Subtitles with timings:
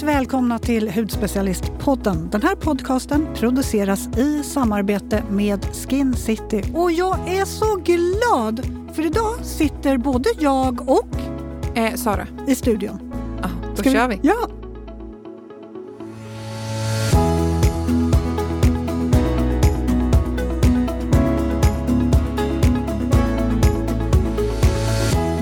[0.00, 2.28] Varmt välkomna till Hudspecialistpodden.
[2.30, 6.62] Den här podcasten produceras i samarbete med Skin City.
[6.74, 8.60] Och jag är så glad
[8.94, 11.06] för idag sitter både jag och
[11.74, 13.12] Eh, Sara, i studion.
[13.42, 14.18] ah, då Ska kör vi.
[14.22, 14.59] Ja.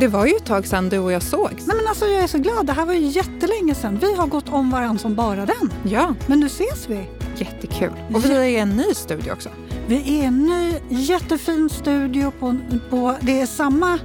[0.08, 1.66] Det var ju ett tag sedan du och jag sågs.
[1.66, 2.66] Nej, men alltså, jag är så glad.
[2.66, 3.98] Det här var ju jättelänge sedan.
[4.00, 5.72] Vi har gått om varandra som bara den.
[5.82, 7.06] Ja, Men nu ses vi.
[7.36, 7.92] jättekul.
[8.14, 9.48] Och vi är i en ny studio också.
[9.86, 12.32] Vi är i en ny jättefin studio.
[12.40, 12.56] På,
[12.90, 13.98] på, det är samma,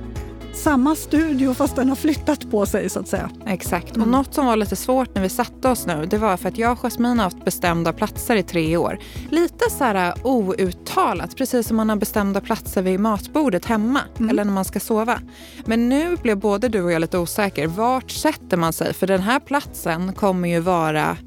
[0.55, 3.29] samma studio fast den har flyttat på sig så att säga.
[3.47, 3.91] Exakt.
[3.91, 4.11] Och Mm.
[4.11, 6.71] något som var lite svårt när vi satte oss nu, det var för att jag
[6.71, 8.99] och Jasmine har haft bestämda platser i tre år.
[9.29, 14.29] Lite så här outtalat, precis som man har bestämda platser vid matbordet hemma Mm.
[14.29, 15.19] eller när man ska sova.
[15.65, 17.67] Men nu blev både du och jag lite osäker.
[17.67, 18.93] Vart sätter man sig?
[18.93, 21.17] För den här platsen kommer ju vara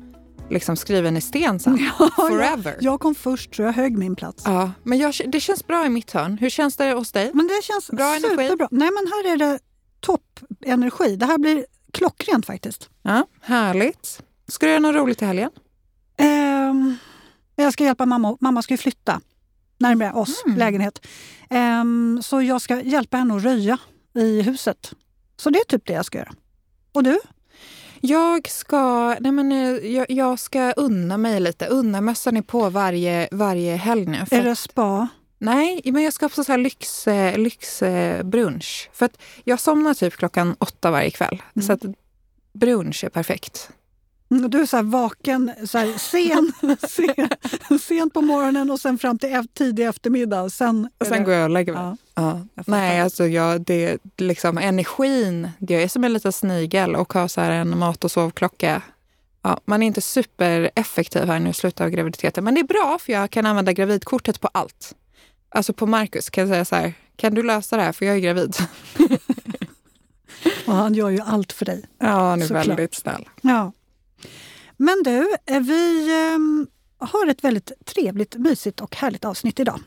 [0.50, 1.78] liksom skriven i sten sen.
[2.16, 2.76] Forever.
[2.80, 4.42] Jag kom först så jag högg min plats.
[4.46, 6.38] Ja, men jag, det känns bra i mitt hörn.
[6.38, 7.30] Hur känns det hos dig?
[7.34, 8.28] Men det känns Bra energi.
[8.28, 8.68] superbra.
[8.70, 9.58] Nej men här är det
[10.00, 11.16] toppenergi.
[11.16, 12.90] Det här blir klockrent faktiskt.
[13.02, 14.22] Ja, härligt.
[14.48, 15.50] Ska du göra något roligt i helgen?
[16.16, 16.96] Ehm,
[17.56, 18.36] jag ska hjälpa mamma.
[18.40, 19.20] Mamma ska ju flytta
[19.78, 20.58] närmare oss, Mm.
[20.58, 21.06] lägenhet.
[21.50, 23.78] Ehm, så jag ska hjälpa henne att röja
[24.14, 24.92] i huset.
[25.36, 26.32] Så det är typ det jag ska göra.
[26.92, 27.18] Och du?
[28.08, 31.66] Jag ska, nej men, eh, jag, jag ska unna mig lite.
[31.66, 34.26] Unna-mössan är på varje, varje helg nu.
[34.26, 35.08] För Är det spa?
[35.38, 38.90] Nej, men jag ska på så här lyx, eh, lyxbrunch.
[38.92, 41.42] För att jag somnar typ klockan åtta varje kväll.
[41.56, 41.66] Mm.
[41.66, 41.82] Så att
[42.52, 43.70] brunch är perfekt.
[44.30, 46.52] Mm, Du är så här vaken, så här sen,
[46.88, 50.50] sen, sent på morgonen och sen fram till tidig eftermiddag.
[50.50, 51.82] Sen, Och sen det- går jag och lägger mig.
[51.82, 52.40] Ja, Ja.
[52.66, 55.50] Nej, alltså jag, det, liksom energin.
[55.58, 58.82] Jag är som en liten snigel och har så här en mat och sovklocka.
[59.42, 62.44] Ja, man är inte supereffektiv här nu i slutet av graviditeten.
[62.44, 64.94] Men det är bra för jag kan använda gravidkortet på allt.
[65.48, 68.14] Alltså på Marcus kan jag säga så här, kan du lösa det här för jag
[68.16, 68.56] är gravid?
[70.66, 71.84] och han gör ju allt för dig.
[71.98, 72.66] Ja, han är Såklart.
[72.66, 73.28] väldigt snäll.
[73.42, 73.72] Ja.
[74.76, 76.66] Men du, eh, vi ehm,
[76.98, 79.80] har ett väldigt trevligt, mysigt och härligt avsnitt idag.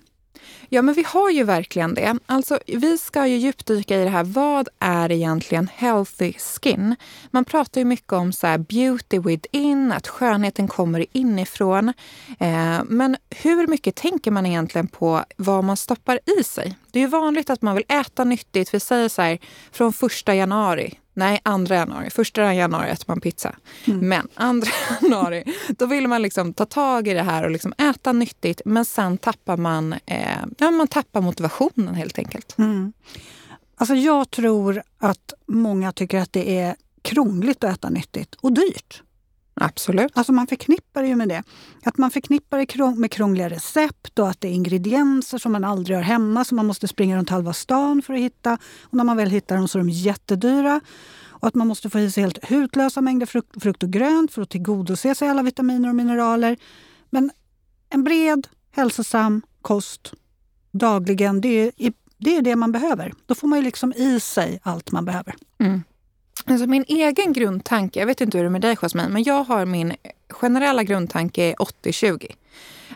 [0.70, 2.18] Ja, men vi har ju verkligen det.
[2.26, 4.24] Alltså, vi ska ju djupdyka i det här.
[4.24, 6.96] Vad är egentligen healthy skin?
[7.32, 11.94] Man pratar ju mycket om så här beauty within, att skönheten kommer inifrån.
[12.40, 16.78] Eh, men hur mycket tänker man egentligen på vad man stoppar i sig?
[16.92, 18.74] Det är ju vanligt att man vill äta nyttigt.
[18.74, 19.40] Vi säger så här,
[19.72, 21.00] från första januari.
[21.20, 22.10] Nej, andra januari.
[22.10, 23.56] Första januari äter man pizza.
[23.86, 24.72] Men andra
[25.02, 28.62] januari, då vill man liksom ta tag i det här och liksom äta nyttigt.
[28.66, 32.58] Men sen tappar man, eh, ja, man tappar motivationen helt enkelt.
[32.58, 32.94] Mm.
[33.76, 39.04] Alltså jag tror att många tycker att det är krångligt att äta nyttigt och dyrt.
[39.60, 40.12] Absolut.
[40.14, 41.44] Alltså man förknippar det ju med det.
[41.84, 45.98] Att man förknippar det med krångliga recept och att det är ingredienser som man aldrig
[45.98, 48.58] har hemma som man måste springa runt halva stan för att hitta.
[48.82, 50.82] Och när man väl hittar dem så är de jättedyra.
[51.28, 54.42] Och att man måste få i sig helt hutlösa mängder frukt, frukt och grönt för
[54.42, 56.58] att tillgodose sig alla vitaminer och mineraler.
[57.10, 57.32] Men
[57.90, 60.14] en bred, hälsosam kost
[60.72, 63.14] dagligen, det är, det är det man behöver.
[63.26, 65.36] Då får man ju liksom i sig allt man behöver.
[65.60, 65.84] Mm.
[66.50, 69.44] Alltså min egen grundtanke, jag vet inte hur det är med dig Jasmine, men jag
[69.44, 69.94] har min
[70.30, 72.36] generella grundtanke är 80-20.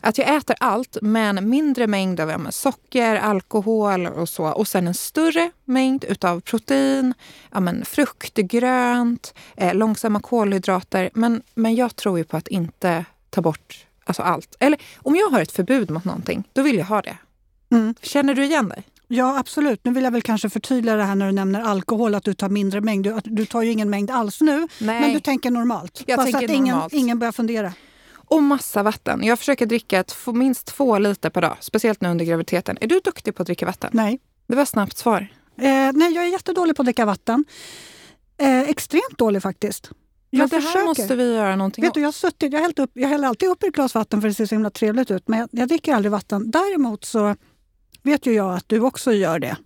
[0.01, 4.45] Att jag äter allt, men mindre mängd av ja, socker, alkohol och så.
[4.45, 7.13] Och sen en större mängd utav protein,
[7.51, 11.09] ja, men frukt, grönt, eh, långsamma kolhydrater.
[11.13, 14.55] Men, men jag tror ju på att inte ta bort alltså allt.
[14.59, 17.17] Eller om jag har ett förbud mot någonting, då vill jag ha det.
[17.71, 17.95] Mm.
[18.01, 18.83] Känner du igen dig?
[19.15, 19.85] Ja, absolut.
[19.85, 22.49] Nu vill jag väl kanske förtydliga det här när du nämner alkohol, att du tar
[22.49, 23.03] mindre mängd.
[23.03, 25.01] Du, du tar ju ingen mängd alls nu, Nej.
[25.01, 26.03] men du tänker normalt.
[26.05, 26.93] Jag så tänker att ingen, normalt.
[26.93, 27.73] ingen börjar fundera.
[28.15, 29.23] Och massa vatten.
[29.23, 32.77] Jag försöker dricka ett, minst två liter per dag, speciellt nu under graviditeten.
[32.81, 33.89] Är du duktig på att dricka vatten?
[33.93, 34.19] Nej.
[34.47, 35.27] Det var snabbt svar.
[35.57, 35.63] Eh,
[35.93, 37.45] nej, jag är jättedålig på att dricka vatten.
[38.37, 39.89] Eh, extremt dålig faktiskt.
[40.31, 40.85] Men Jag det här försöker.
[40.85, 41.93] måste vi göra någonting Vet åt.
[41.95, 44.27] du, jag, har suttit, jag, hällt upp, jag häller alltid upp ett glas vatten för
[44.27, 46.51] det ser så himla trevligt ut, men jag, jag dricker aldrig vatten.
[46.51, 47.35] Däremot så
[48.03, 49.57] vet ju jag att du också gör det.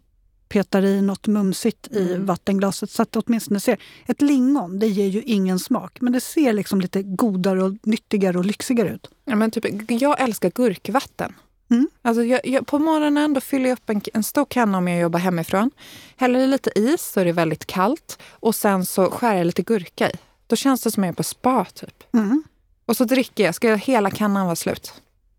[0.50, 2.26] Petar i något mumsigt i Mm.
[2.26, 3.78] vattenglaset så att det åtminstone ser...
[4.06, 8.38] Ett lingon, det ger ju ingen smak, men det ser liksom lite godare och nyttigare
[8.38, 9.10] och lyxigare ut.
[9.26, 11.34] Ja, men typ, jag älskar gurkvatten.
[11.70, 11.90] Mm.
[12.02, 15.00] Alltså jag, jag, på morgonen då fyller jag upp en, en stor kanna om jag
[15.02, 15.72] jobbar hemifrån.
[16.18, 18.20] Häller i lite is så är det väldigt kallt.
[18.32, 20.14] Och sen så skär jag lite gurka i.
[20.48, 22.04] Då känns det som jag är på spa typ.
[22.14, 22.44] Mm.
[22.86, 23.56] Och så dricker jag.
[23.56, 24.94] Ska hela kannan vara slut?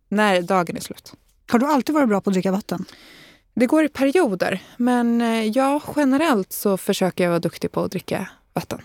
[0.08, 1.12] När dagen är slut.
[1.48, 2.84] Har du alltid varit bra på att dricka vatten?
[3.54, 4.62] Det går i perioder.
[4.76, 8.80] Men eh, ja, generellt så försöker jag vara duktig på att dricka vatten.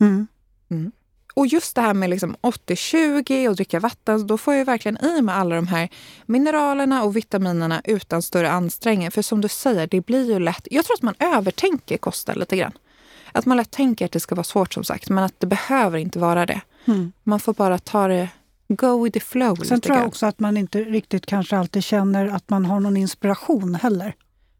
[0.00, 0.92] Mm.
[1.34, 5.22] Och just det här med liksom 80-20 och dricka vatten, då får jag verkligen i
[5.22, 5.88] mig alla de här
[6.26, 9.10] mineralerna och vitaminerna utan större ansträngning.
[9.10, 10.68] För som du säger, det blir ju lätt...
[10.70, 12.72] Jag tror att man övertänker kosten lite grann.
[13.32, 15.98] Att man lätt tänker att det ska vara svårt som sagt, men att det behöver
[15.98, 16.60] inte vara det.
[16.84, 17.12] Mm.
[17.22, 18.28] Man får bara ta det
[18.68, 19.54] go with the flow.
[19.54, 20.08] Sen tror jag grann.
[20.08, 24.14] också att man inte riktigt kanske alltid känner att man har någon inspiration heller.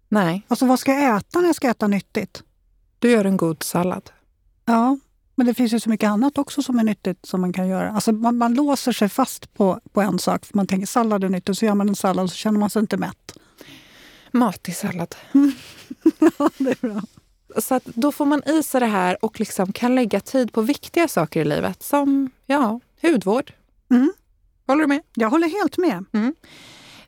[0.09, 0.43] Nej.
[0.49, 2.43] Alltså vad ska jag äta när jag ska äta nyttigt?
[2.99, 4.11] Du gör en god sallad.
[4.65, 4.99] Ja,
[5.35, 7.91] men det finns ju så mycket annat också som är nyttigt som man kan göra.
[7.91, 10.45] Alltså man, man låser sig fast på, på en sak.
[10.45, 12.71] För man tänker sallad är nyttigt, så gör man en sallad och så känner man
[12.71, 13.39] sig inte mätt.
[14.31, 15.15] Matig sallad.
[16.39, 17.03] ja, det är bra.
[17.59, 21.09] Så då får man i sig det här och liksom kan lägga tid på viktiga
[21.09, 21.83] saker i livet.
[21.83, 23.53] Som ja, hudvård.
[23.91, 24.13] Mm.
[24.67, 25.01] Håller du med?
[25.15, 26.05] Jag håller helt med.
[26.13, 26.35] Mm.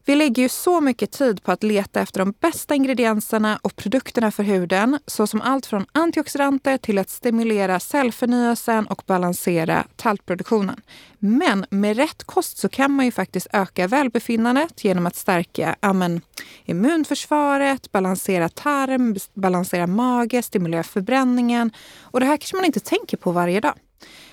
[0.09, 4.31] Vi lägger ju så mycket tid på att leta efter de bästa ingredienserna och produkterna
[4.31, 10.81] för huden, såsom allt från antioxidanter till att stimulera cellförnyelsen och balansera talgproduktionen.
[11.19, 16.21] Men med rätt kost så kan man ju faktiskt öka välbefinnandet genom att stärka amen,
[16.65, 21.71] immunförsvaret, balansera tarm, balansera mage, stimulera förbränningen.
[22.03, 23.75] Och det här kanske man inte tänker på varje dag.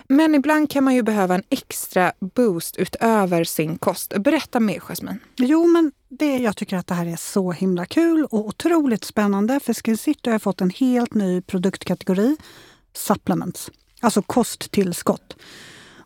[0.07, 4.13] Men ibland kan man ju behöva en extra boost utöver sin kost.
[4.19, 5.17] Berätta mer, Jasmine.
[5.35, 9.59] Jo, men det, jag tycker att det här är så himla kul och otroligt spännande.
[9.59, 12.37] För Skincity har fått en helt ny produktkategori,
[12.93, 15.35] supplements, alltså kosttillskott.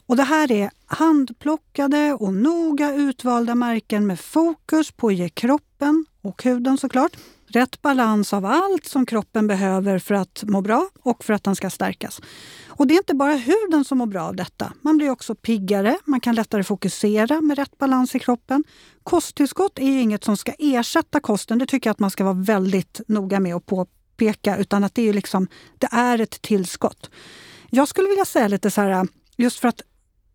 [0.05, 6.05] Och det här är handplockade och noga utvalda märken med fokus på att ge kroppen
[6.21, 7.11] och huden såklart
[7.49, 11.55] rätt balans av allt som kroppen behöver för att må bra och för att den
[11.55, 12.21] ska stärkas.
[12.67, 14.73] Och det är inte bara huden som mår bra av detta.
[14.81, 18.63] Man blir också piggare, man kan lättare fokusera med rätt balans i kroppen.
[19.03, 23.01] Kosttillskott är inget som ska ersätta kosten, det tycker jag att man ska vara väldigt
[23.07, 25.47] noga med att påpeka, utan att det är, liksom,
[25.77, 27.09] det är ett tillskott.
[27.69, 29.07] Jag skulle vilja säga lite så här,
[29.37, 29.81] just för att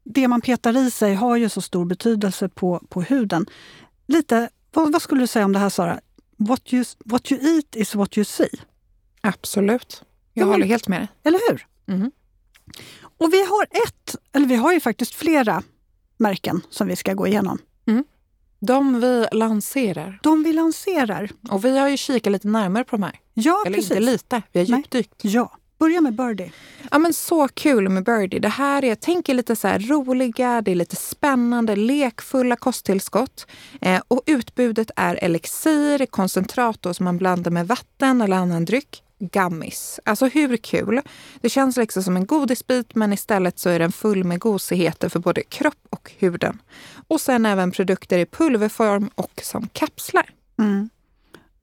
[0.04, 3.46] det man petar i sig har ju så stor betydelse på, på huden.
[4.06, 6.00] Lite, vad, vad skulle du säga om det här Sara?
[6.36, 8.48] What you, what you eat is what you see.
[9.20, 10.02] Absolut.
[10.32, 11.08] Jag ja, håller helt med dig.
[11.22, 11.66] Eller hur?
[11.86, 12.10] Mm.
[13.18, 15.62] Och vi har ett, eller vi har ju faktiskt flera
[16.16, 17.58] märken som vi ska gå igenom.
[17.86, 18.04] Mm.
[18.60, 20.20] De vi lanserar.
[20.22, 21.30] De vi lanserar.
[21.50, 23.20] Och vi har ju kikat lite närmare på de här.
[23.34, 23.90] Ja, Eller precis.
[23.90, 25.14] inte lite, vi har djupdykt.
[25.22, 25.56] Ja.
[25.84, 26.52] Börja med Birdie.
[26.90, 28.38] Ja, men så kul med Birdie.
[28.38, 33.46] Det här är, tänk er lite så roliga, det är lite spännande, lekfulla kosttillskott.
[33.80, 40.00] Eh, och utbudet är elixir, koncentrat som man blandar med vatten eller annan dryck gummis.
[40.04, 41.00] Alltså hur kul?
[41.40, 45.18] Det känns liksom som en godisbit men istället så är den full med gosigheter för
[45.18, 46.62] både kropp och huden.
[47.08, 50.30] Och sen även produkter i pulverform och som kapslar.
[50.58, 50.88] Mm.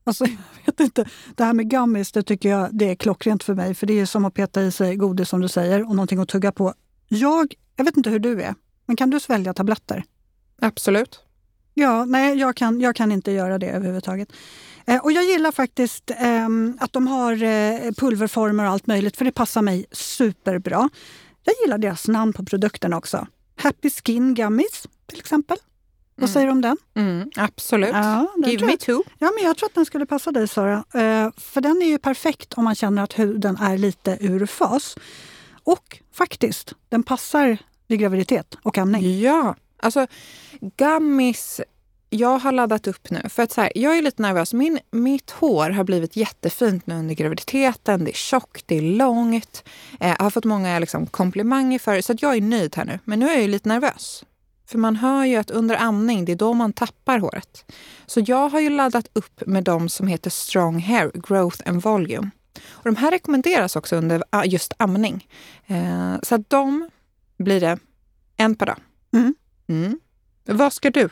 [0.04, 0.24] Alltså,
[0.64, 1.04] jag vet inte.
[1.34, 3.74] Det här med gummis, det tycker jag det är klockrent för mig.
[3.74, 6.28] För det är som att peta i sig godis som du säger och någonting att
[6.28, 6.74] tugga på.
[7.08, 8.54] Jag, jag vet inte hur du är,
[8.86, 10.04] men kan du svälja tabletter?
[10.60, 11.20] Absolut.
[11.74, 14.32] Ja, nej, jag kan, jag kan inte göra det överhuvudtaget.
[14.86, 19.24] Eh, och jag gillar faktiskt eh, att de har eh, pulverformer och allt möjligt, för
[19.24, 20.90] det passar mig superbra.
[21.44, 23.26] Jag gillar deras namn på produkterna också.
[23.56, 25.56] Happy Skin Gummies till exempel.
[26.22, 26.76] Vad säger du om den?
[26.94, 27.90] Mm, absolut.
[27.92, 29.02] Ja, Give me two.
[29.18, 30.84] Ja, men jag tror att den skulle passa dig Sara.
[30.94, 34.96] Eh, för den är ju perfekt om man känner att huden är lite ur fas.
[35.64, 39.20] Och faktiskt, den passar vid graviditet och amning.
[39.20, 40.06] Ja, alltså
[40.76, 41.60] gummis
[42.10, 43.22] jag har laddat upp nu.
[43.28, 44.52] För att så här, jag är lite nervös.
[44.52, 48.04] Min, mitt hår har blivit jättefint nu under graviditeten.
[48.04, 49.64] Det är tjockt, det är långt.
[50.00, 52.02] Eh, jag har fått många liksom, komplimanger för det.
[52.02, 52.98] Så att jag är nöjd här nu.
[53.04, 54.24] Men nu är jag lite nervös.
[54.72, 57.72] För man hör ju att under amning, det är då man tappar håret.
[58.06, 62.30] Så jag har ju laddat upp med de som heter Strong Hair Growth and Volume.
[62.70, 65.28] Och de här rekommenderas också under just amning.
[65.66, 66.90] Eh, så att de
[67.38, 67.78] blir det
[68.36, 68.76] en per dag.
[69.12, 69.34] Mm.
[69.68, 70.00] Mm.
[70.44, 71.08] Vad ska du?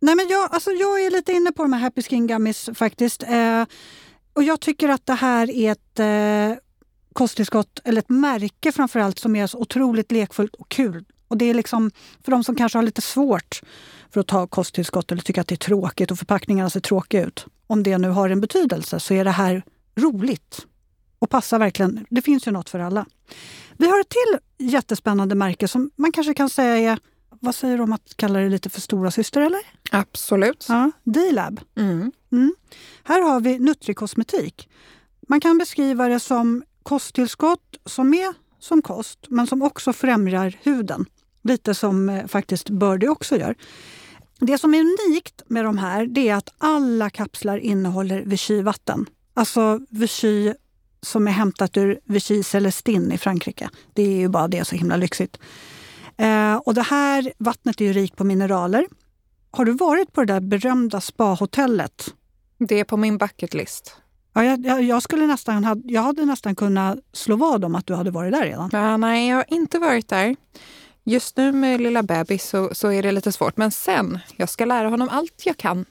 [0.00, 3.22] Nej, men jag, alltså jag är lite inne på de här Happy Skin Gummies faktiskt.
[3.22, 3.64] Eh,
[4.32, 6.62] och jag tycker att det här är ett eh,
[7.12, 11.04] kosttillskott, eller ett märke framförallt, som är så otroligt lekfullt och kul.
[11.30, 11.90] Och det är liksom
[12.24, 13.60] för de som kanske har lite svårt
[14.10, 17.46] för att ta kosttillskott eller tycker att det är tråkigt och förpackningarna ser tråkiga ut.
[17.66, 19.62] Om det nu har en betydelse så är det här
[19.96, 20.66] roligt
[21.18, 22.06] och passar verkligen.
[22.10, 23.06] Det finns ju något för alla.
[23.76, 26.98] Vi har ett till jättespännande märke som man kanske kan säga är
[27.40, 29.60] vad säger du om att kalla det lite för stora syster eller?
[29.90, 30.66] Absolut.
[30.68, 31.60] Ja, D-lab.
[31.76, 32.12] Mm.
[32.32, 32.54] Mm.
[33.04, 34.68] Här har vi Nutrikosmetik.
[35.28, 41.06] Man kan beskriva det som kosttillskott som är som kost, men som också främjar huden.
[41.42, 43.54] Lite som eh, faktiskt Birdie också gör.
[44.38, 49.06] Det som är unikt med de här det är att alla kapslar innehåller Vichy-vatten.
[49.34, 50.54] Alltså Vichy
[51.02, 53.70] som är hämtat ur Vichy Celestine i Frankrike.
[53.94, 55.38] Det är ju bara det så himla lyxigt.
[56.16, 58.86] Eh, och det här vattnet är ju rikt på mineraler.
[59.50, 62.14] Har du varit på det där berömda spahotellet?
[62.58, 63.96] Det är på min bucket list.
[64.32, 67.94] Ja, jag, jag, jag, skulle nästan, jag hade nästan kunnat slå vad om att du
[67.94, 68.70] hade varit där redan.
[68.72, 70.36] Ja, nej, jag har inte varit där.
[71.04, 73.56] Just nu med lilla bebis så, så är det lite svårt.
[73.56, 75.84] Men sen, jag ska lära honom allt jag kan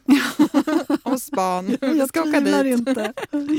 [1.04, 1.78] om span.
[1.82, 2.66] Jag ska åka dit.
[2.66, 3.14] inte.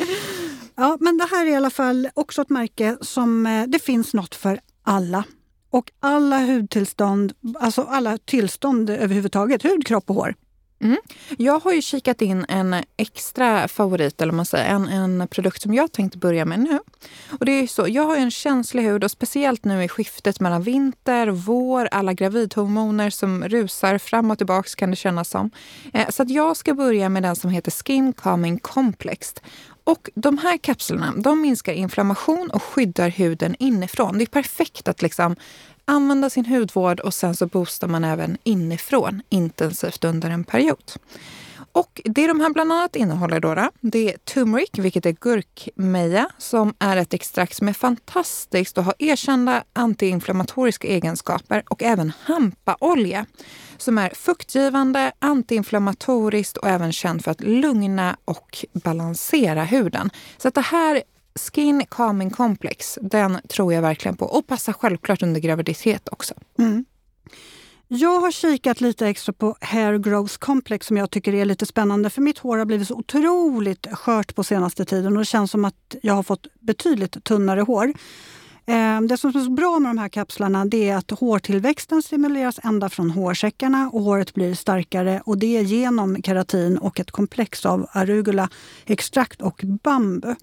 [0.75, 4.15] Ja, men det här är i alla fall också ett märke som eh, det finns
[4.15, 5.25] något för alla.
[5.71, 10.35] Och alla hudtillstånd, alltså alla tillstånd överhuvudtaget, hud, kropp och hår.
[10.83, 10.97] Mm.
[11.39, 15.75] Jag har ju kikat in en extra favorit, eller man säger, en, en produkt som
[15.75, 16.79] jag tänkte börja med nu.
[17.39, 20.63] Och det är så, jag har en känslig hud och speciellt nu i skiftet mellan
[20.63, 25.51] vinter, vår, alla gravidhormoner som rusar fram och tillbaka kan det kännas som.
[25.93, 29.35] Eh, så att jag ska börja med den som heter Skin Calming Complex.
[29.85, 34.19] Och de här kapslarna de minskar inflammation och skyddar huden inifrån.
[34.19, 35.37] Det är perfekt att liksom
[35.85, 40.93] använda sin hudvård och sen så boostar man även inifrån intensivt under en period.
[41.73, 46.75] Och det de här bland annat innehåller då, det är turmeric, vilket är gurkmeja, som
[46.79, 53.27] är ett extrakt som är fantastiskt och har erkända antiinflammatoriska egenskaper och även hampaolja
[53.77, 60.11] som är fuktgivande, antiinflammatoriskt och även känd för att lugna och balansera huden.
[60.39, 61.03] Så att det här
[61.35, 64.27] Skin Calming Complex, den tror jag verkligen på.
[64.27, 66.35] Och passar självklart under graviditet också.
[66.59, 66.85] Mm.
[67.93, 72.11] Jag har kikat lite extra på Hair Growth Complex som jag tycker är lite spännande.
[72.11, 75.65] För mitt hår har blivit så otroligt skört på senaste tiden och det känns som
[75.65, 77.93] att jag har fått betydligt tunnare hår.
[78.67, 82.61] Ehm, det som är så bra med de här kapslarna det är att hårtillväxten stimuleras
[82.63, 87.67] ända från hårsäckarna och håret blir starkare och det är genom keratin och ett komplex
[87.67, 88.49] av arugula,
[88.87, 90.35] extrakt och bambu.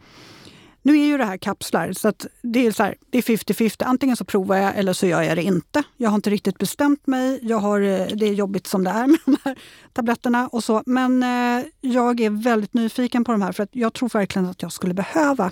[0.87, 3.83] Nu är ju det här kapslar, så att det är 50-50.
[3.85, 5.83] Antingen så provar jag eller så gör jag det inte.
[5.97, 7.39] Jag har inte riktigt bestämt mig.
[7.41, 9.57] Jag har, eh, det är jobbigt som det är med de här
[9.93, 10.83] tabletterna och så.
[10.85, 14.61] Men eh, jag är väldigt nyfiken på de här för att jag tror verkligen att
[14.61, 15.45] jag skulle behöva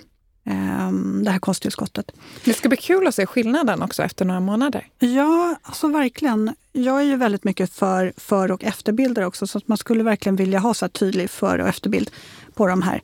[0.46, 0.92] eh,
[1.24, 2.12] det här kosttillskottet.
[2.46, 4.88] Det ska bli kul att se skillnaden också efter några månader.
[5.00, 6.56] Ja, alltså verkligen.
[6.72, 10.36] Jag är ju väldigt mycket för för och efterbilder också så att man skulle verkligen
[10.36, 12.12] vilja ha så tydlig före och efterbild
[12.54, 13.02] på de här.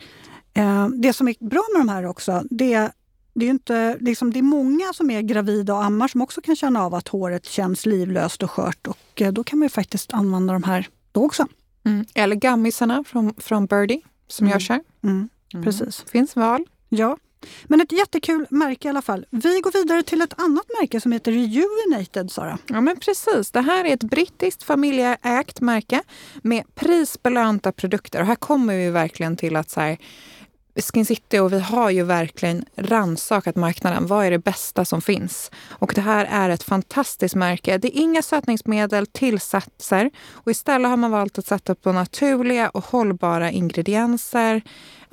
[0.53, 2.91] Eh, det som är bra med de här också, det,
[3.34, 6.55] det är inte, liksom, det är många som är gravida och ammar som också kan
[6.55, 8.88] känna av att håret känns livlöst och skört.
[8.88, 11.48] Och eh, då kan man ju faktiskt använda de här då också.
[11.84, 12.05] Mm.
[12.13, 14.55] Eller gammisarna från, från Birdie som mm.
[14.55, 14.81] görs här.
[15.03, 15.29] Mm.
[15.53, 15.63] mm.
[15.65, 16.05] Precis.
[16.12, 16.65] Finns val.
[16.89, 17.17] Ja.
[17.63, 19.25] Men ett jättekul märke i alla fall.
[19.29, 22.58] Vi går vidare till ett annat märke som heter Rejuvenated, Sara.
[22.67, 23.51] Ja, men precis.
[23.51, 26.03] Det här är ett brittiskt familjeägt märke
[26.41, 28.22] med prisbelönta produkter.
[28.22, 29.98] Och här kommer vi verkligen till att så här,
[30.75, 34.07] Skin City och vi har ju verkligen ransakat marknaden.
[34.07, 35.51] Vad är det bästa som finns?
[35.69, 37.77] Och det här är ett fantastiskt märke.
[37.77, 42.85] Det är inga sötningsmedel, tillsatser och istället har man valt att sätta på naturliga och
[42.85, 44.61] hållbara ingredienser.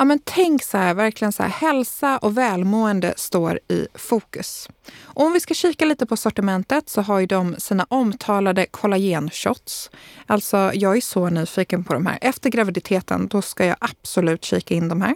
[0.00, 4.68] Ja, men tänk så här, verkligen så här, hälsa och välmående står i fokus.
[5.02, 9.90] Och om vi ska kika lite på sortimentet så har ju de sina omtalade kollagenshots.
[10.26, 12.18] Alltså, jag är så nyfiken på de här.
[12.20, 15.14] Efter graviditeten, då ska jag absolut kika in de här.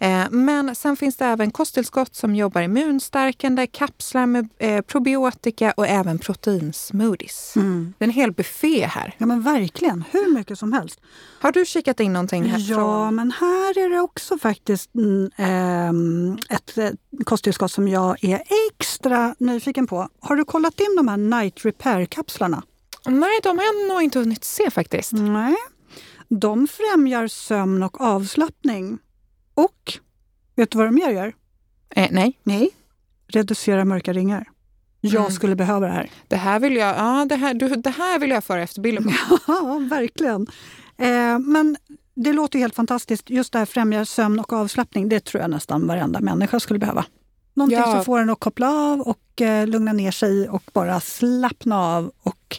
[0.00, 5.86] Eh, men sen finns det även kosttillskott som jobbar immunstärkande, kapslar med eh, probiotika och
[5.86, 7.56] även proteinsmoothies.
[7.56, 7.94] Mm.
[7.98, 9.14] Det är en hel buffé här.
[9.18, 10.04] Ja, men verkligen.
[10.10, 11.00] Hur mycket som helst.
[11.40, 12.70] Har du kikat in någonting här?
[12.70, 16.78] Ja, men här är det också faktiskt mm, ett
[17.24, 20.08] kosttillskott som jag är extra nyfiken på.
[20.20, 22.62] Har du kollat in de här Night Repair-kapslarna?
[23.06, 25.12] Nej, de har jag nog inte hunnit se faktiskt.
[25.12, 25.54] Nej.
[26.28, 28.98] De främjar sömn och avslappning.
[29.54, 29.98] Och
[30.56, 31.34] vet du vad de mer gör?
[31.90, 32.40] Eh, nej.
[32.42, 32.70] Nej.
[33.26, 34.48] Reducera mörka ringar.
[35.00, 35.32] Jag mm.
[35.32, 36.10] skulle behöva det här.
[36.28, 39.04] Det här vill jag, ja, det här, du, det här vill jag föra efter bilden
[39.04, 39.38] på.
[39.46, 40.46] Ja, verkligen.
[40.98, 41.76] Eh, men
[42.22, 43.30] det låter helt fantastiskt.
[43.30, 45.08] Just det här främjar sömn och avslappning.
[45.08, 47.04] Det tror jag nästan varenda människa skulle behöva.
[47.54, 47.92] Någonting ja.
[47.92, 52.12] som får en att koppla av och eh, lugna ner sig och bara slappna av
[52.22, 52.58] och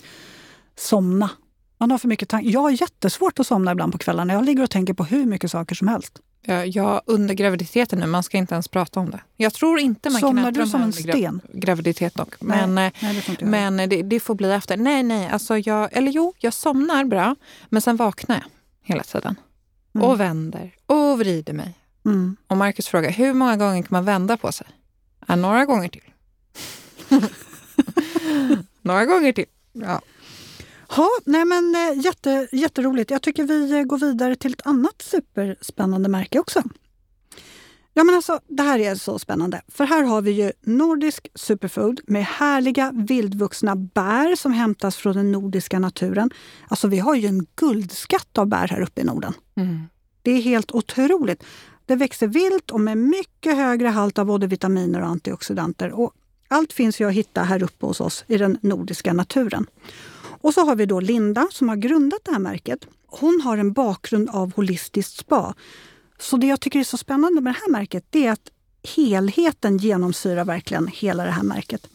[0.76, 1.30] somna.
[1.78, 2.50] Man har för mycket tankar.
[2.50, 4.34] Jag har jättesvårt att somna ibland på kvällarna.
[4.34, 6.20] Jag ligger och tänker på hur mycket saker som helst.
[6.42, 9.22] Ja, jag under graviditeten nu, man ska inte ens prata om det.
[9.38, 11.42] Jag tror inte man Somnar kan du som en sten?
[11.54, 12.42] graviditet dock.
[12.42, 14.78] Men, nej, nej, det, men det, det, får bli efter.
[14.78, 17.36] Nej, nej, alltså jag, eller jo, jag somnar bra,
[17.70, 18.46] men sen vaknar jag
[18.82, 19.36] hela tiden.
[19.96, 20.08] Mm.
[20.08, 21.74] Och vänder och vrider mig.
[22.06, 22.38] Mm.
[22.48, 24.68] Och Markus frågar, hur många gånger kan man vända på sig?
[25.28, 26.04] Ja, några gånger till.
[28.82, 29.46] några gånger till.
[29.74, 30.02] Ja.
[30.98, 33.12] Ja, nej men eh, jätte, jätteroligt.
[33.12, 36.64] Jag tycker vi eh, går vidare till ett annat superspännande märke också.
[38.00, 39.62] Ja, men alltså, det här är så spännande.
[39.68, 45.32] För här har vi ju nordisk superfood med härliga vildvuxna bär som hämtas från den
[45.32, 46.30] nordiska naturen.
[46.68, 49.34] Alltså vi har ju en guldskatt av bär här uppe i Norden.
[49.56, 49.84] Mm.
[50.22, 51.44] Det är helt otroligt.
[51.86, 55.92] Det växer vilt och med mycket högre halt av både vitaminer och antioxidanter.
[55.92, 56.14] Och
[56.48, 59.66] allt finns ju att hitta här uppe hos oss i den nordiska naturen.
[60.42, 62.88] Och så har vi då Linda som har grundat det här märket.
[63.08, 65.56] Hon har en bakgrund av holistiskt spa.
[66.22, 68.52] Så det jag tycker är så spännande med det här märket det är att
[68.96, 71.88] helheten genomsyrar verkligen hela det här märket.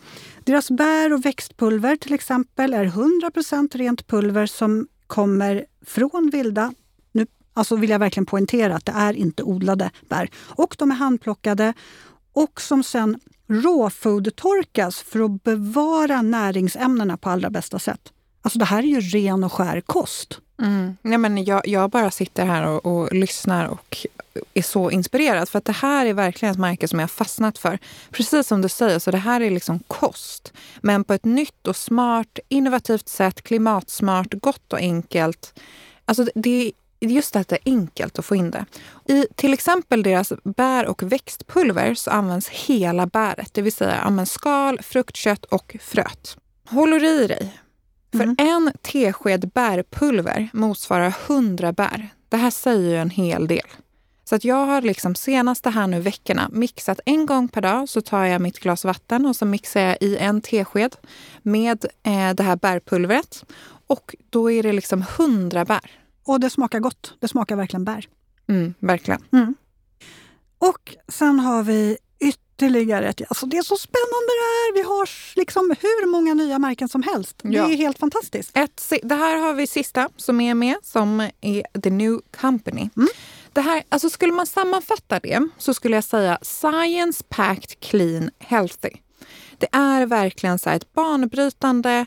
[0.44, 6.74] Deras bär och växtpulver till exempel är 100% rent pulver som kommer från vilda
[7.12, 10.30] nu alltså vill jag verkligen poängtera att det är inte odlade bär.
[10.36, 11.74] Och de är handplockade
[12.32, 18.12] och som sen råfoodtorkas för att bevara näringsämnena på allra bästa sätt.
[18.42, 20.40] Alltså det här är ju ren och skär kost.
[20.62, 20.96] Mm.
[21.02, 24.06] Nej, men jag, jag bara sitter här och, och, lyssnar och
[24.54, 25.48] är så inspirerad.
[25.48, 27.78] För att det här är verkligen ett märke som jag har fastnat för.
[28.10, 30.52] Precis som du säger, så det här är liksom kost.
[30.80, 35.60] Men på ett nytt och smart, innovativt sätt, klimatsmart, gott och enkelt.
[36.04, 38.64] Alltså det just att det är enkelt att få in det.
[39.06, 43.54] I till exempel deras bär och växtpulver så används hela bäret.
[43.54, 46.36] Det vill säga används skal, fruktkött och fröt.
[46.68, 47.63] Håller du i dig?
[48.16, 48.36] För mm.
[48.38, 52.08] en tesked bärpulver motsvarar 100 bär.
[52.28, 53.66] Det här säger ju en hel del.
[54.24, 58.00] Så att jag har liksom senaste här nu veckorna mixat en gång per dag så
[58.00, 60.96] tar jag mitt glas vatten och så mixar jag i en tesked
[61.42, 63.44] med eh, det här bärpulvret.
[63.86, 65.90] Och då är det liksom 100 bär.
[66.24, 67.14] Och det smakar gott.
[67.20, 68.08] Det smakar verkligen bär.
[68.48, 69.20] Mm, verkligen.
[69.32, 69.54] Mm.
[70.58, 71.96] Och sen har vi
[72.54, 73.20] ytterligare ett...
[73.28, 74.74] Alltså det är så spännande det här!
[74.74, 77.36] Vi har liksom hur många nya märken som helst.
[77.42, 78.56] Det är helt fantastiskt.
[78.56, 82.88] Ett, det här har vi sista som är med, som är The New Company.
[82.96, 83.08] Mm.
[83.52, 88.90] Det här, alltså skulle man sammanfatta det så skulle jag säga Science Packed Clean Healthy.
[89.58, 92.06] Det är verkligen så ett banbrytande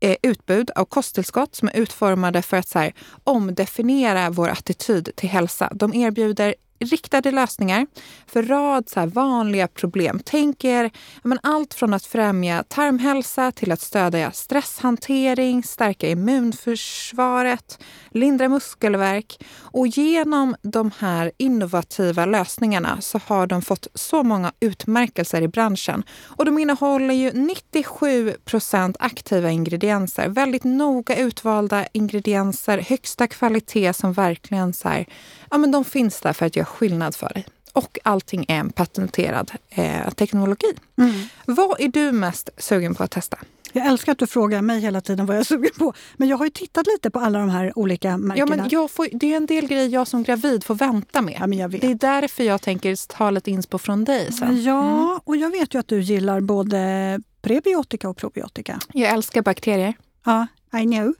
[0.00, 5.28] eh, utbud av kosttillskott som är utformade för att så här, omdefiniera vår attityd till
[5.28, 5.72] hälsa.
[5.74, 6.54] De erbjuder
[6.84, 7.86] riktade lösningar
[8.26, 10.20] för rad så vanliga problem.
[10.24, 10.90] Tänk er
[11.22, 17.78] men allt från att främja tarmhälsa till att stödja stresshantering, stärka immunförsvaret,
[18.10, 19.44] lindra muskelvärk.
[19.56, 26.02] Och genom de här innovativa lösningarna så har de fått så många utmärkelser i branschen.
[26.24, 30.28] Och de innehåller ju 97 procent aktiva ingredienser.
[30.28, 35.06] Väldigt noga utvalda ingredienser, högsta kvalitet som verkligen så här,
[35.50, 37.46] ja men de finns där för att göra skillnad för dig.
[37.72, 40.72] Och allting är en patenterad eh, teknologi.
[40.98, 41.12] Mm.
[41.44, 43.38] Vad är du mest sugen på att testa?
[43.76, 45.92] Jag älskar att du frågar mig hela tiden vad jag är sugen på.
[46.16, 48.50] Men jag har ju tittat lite på alla de här olika märkena.
[48.50, 51.36] Ja, men jag får, det är en del grejer jag som gravid får vänta med.
[51.40, 51.80] Ja, men jag vet.
[51.80, 54.62] Det är därför jag tänker ta lite inspo från dig sen.
[54.62, 55.20] Ja, mm.
[55.24, 58.78] och jag vet ju att du gillar både prebiotika och probiotika.
[58.92, 59.94] Jag älskar bakterier.
[60.24, 60.46] Ja,
[60.80, 61.14] i know.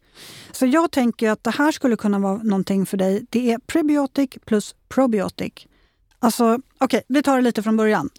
[0.53, 3.27] Så jag tänker att det här skulle kunna vara någonting för dig.
[3.31, 5.53] Det är prebiotic plus probiotic.
[6.19, 8.11] Alltså, okej, okay, vi tar det lite från början.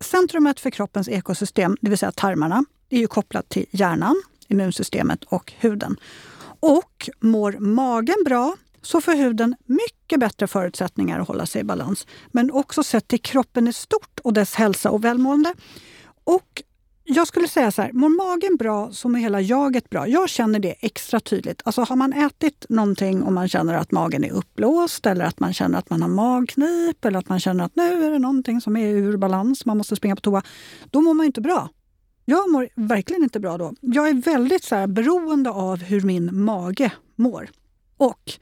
[0.00, 5.52] Centrumet för kroppens ekosystem, det vill säga tarmarna, är ju kopplat till hjärnan, immunsystemet och
[5.58, 5.96] huden.
[6.60, 12.06] Och mår magen bra så får huden mycket bättre förutsättningar att hålla sig i balans.
[12.26, 15.54] Men också sett till kroppen i stort och dess hälsa och välmående.
[16.24, 16.62] Och
[17.06, 20.08] jag skulle säga så här, mår magen bra så mår hela jaget bra.
[20.08, 21.62] Jag känner det extra tydligt.
[21.64, 25.54] Alltså har man ätit någonting och man känner att magen är uppblåst eller att man
[25.54, 28.76] känner att man har magknip eller att man känner att nu är det någonting som
[28.76, 30.42] är ur balans, man måste springa på toa.
[30.90, 31.68] Då mår man inte bra.
[32.24, 33.72] Jag mår verkligen inte bra då.
[33.80, 37.48] Jag är väldigt så här, beroende av hur min mage mår.
[37.96, 38.32] Och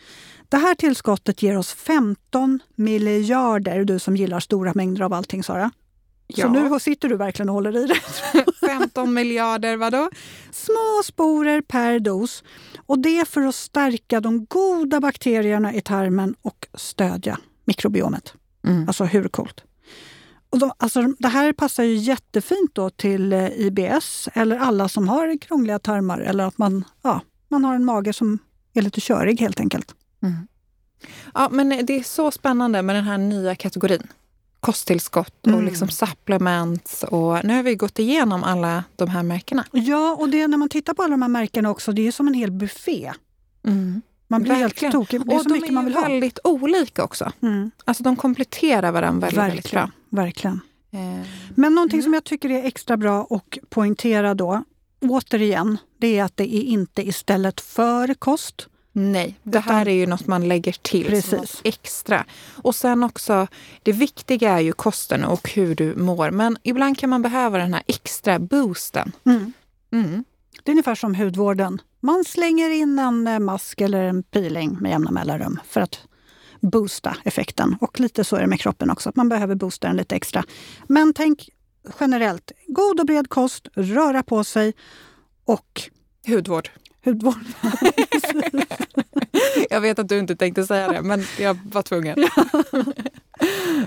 [0.49, 5.71] det här tillskottet ger oss 15 miljarder, du som gillar stora mängder av allting Sara.
[6.27, 6.47] Ja.
[6.47, 8.01] Så nu sitter du verkligen och håller i det.
[8.67, 10.11] 15 miljarder vadå?
[10.51, 12.45] Små sporer per dos.
[12.87, 18.35] Och det för att stärka de goda bakterierna i tarmen och stödja mikrobiomet.
[18.67, 18.89] Mm.
[18.89, 19.65] Alltså hur coolt?
[20.51, 25.09] Och de, alltså, det här passar ju jättefint då till eh, IBS eller alla som
[25.09, 28.39] har krångliga tarmar eller att man, ja, man har en mage som
[28.75, 29.95] är lite körig helt enkelt.
[30.23, 30.47] Mm.
[31.35, 34.07] Ja, men det är så spännande med den här nya kategorin
[34.63, 35.65] kosttillskott och mm.
[35.65, 37.03] liksom supplements.
[37.03, 39.65] Och nu har vi gått igenom alla de här märkena.
[39.73, 42.29] Ja, och det, när man tittar på alla de här märkena också, det är som
[42.29, 43.13] en hel buffé.
[43.67, 44.03] Mm.
[44.29, 44.93] Man blir Verkligen.
[44.93, 45.27] helt tokig.
[45.27, 46.03] Det är och så de mycket är man vill ha.
[46.03, 47.33] väldigt olika också.
[47.43, 47.71] Mm.
[47.85, 49.91] Alltså de kompletterar varandra väldigt, väldigt bra.
[50.11, 50.61] Verkligen.
[50.91, 51.27] Eh.
[51.55, 52.05] Men någonting mm.
[52.05, 54.65] som jag tycker är extra bra att poängtera då,
[55.01, 58.69] återigen, det är att det är inte istället för kost.
[58.93, 61.07] Nej, det här är ju något man lägger till.
[61.07, 61.61] Precis.
[61.65, 62.25] Extra.
[62.63, 63.47] Och sen också,
[63.83, 66.31] det viktiga är ju kosten och hur du mår.
[66.31, 69.13] Men ibland kan man behöva den här extra boosten.
[69.25, 69.53] Mm.
[69.93, 70.25] Mm.
[70.63, 71.81] Det är ungefär som hudvården.
[72.01, 75.99] Man slänger in en eh, mask eller en peeling med jämna mellanrum för att
[76.61, 77.77] boosta effekten.
[77.81, 80.45] Och lite så är det med kroppen också, att man behöver boosta den lite extra.
[80.87, 81.49] Men tänk
[82.01, 84.75] generellt, god och bred kost, röra på sig
[85.45, 85.91] och
[86.27, 86.71] Hudvård.
[87.05, 87.35] Hudvård.
[89.71, 92.19] Jag vet att du inte tänkte säga det, men jag var tvungen.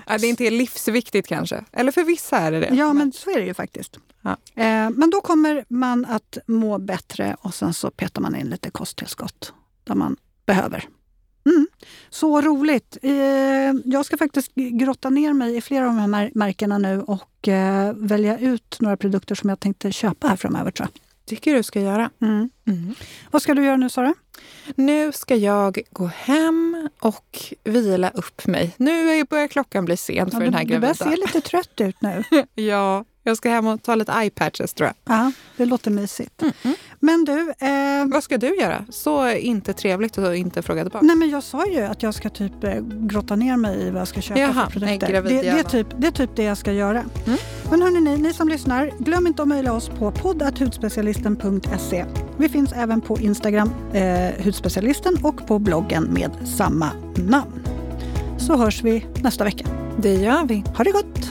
[0.07, 1.63] Ja, det är inte livsviktigt kanske.
[1.71, 2.75] Eller för vissa är det det.
[2.75, 3.99] Ja, men så är det ju faktiskt.
[4.21, 4.31] Ja.
[4.55, 8.69] Eh, men då kommer man att må bättre och sen så petar man in lite
[8.69, 10.87] kosttillskott där man behöver.
[11.45, 11.67] Mm.
[12.09, 12.97] Så roligt!
[13.01, 13.11] Eh,
[13.85, 17.93] jag ska faktiskt grotta ner mig i flera av de här märkena nu och eh,
[17.93, 20.71] välja ut några produkter som jag tänkte köpa här framöver.
[20.71, 21.01] Tror jag.
[21.25, 22.09] Tycker du ska göra.
[22.21, 22.49] Mm.
[22.67, 22.95] Mm.
[23.31, 24.13] Vad ska du göra nu Sara?
[24.75, 28.73] Nu ska jag gå hem och vila upp mig.
[28.77, 31.15] Nu börjar klockan bli sent för Ja, den här du, du börjar gravida.
[31.15, 32.23] se lite trött ut nu.
[32.55, 35.17] Ja, jag ska hem och ta lite eye-patches tror jag.
[35.17, 36.41] Ja, det låter mysigt.
[36.41, 36.75] Mm.
[36.99, 38.85] Men du, eh, Vad ska du göra?
[38.89, 41.05] Så inte trevligt att inte fråga tillbaka.
[41.05, 44.01] Nej, men jag sa ju att jag ska typ eh, grotta ner mig i vad
[44.01, 45.07] jag ska köpa Jaha, för nej, produkter.
[45.07, 47.03] gravid det, det, är typ, det är typ det jag ska göra.
[47.25, 47.37] Mm.
[47.69, 52.05] Men hörni, ni, ni som lyssnar, glöm inte att mejla oss på poddathudspecialisten.se.
[52.37, 57.63] Vi finns även på Instagram, eh, hudspecialisten, och på bloggen med samma namn.
[58.37, 59.65] Så hörs vi nästa vecka.
[59.97, 60.63] Det gör vi.
[60.77, 61.24] Ha det gott!